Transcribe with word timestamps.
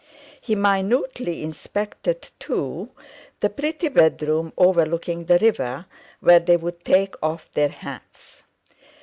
He 0.41 0.55
minutely 0.55 1.43
inspected, 1.43 2.31
too, 2.39 2.89
the 3.39 3.51
pretty 3.51 3.87
bedroom 3.87 4.51
overlooking 4.57 5.25
the 5.25 5.37
river 5.37 5.85
where 6.21 6.39
they 6.39 6.57
would 6.57 6.83
take 6.83 7.13
off 7.21 7.53
their 7.53 7.69
hats. 7.69 8.41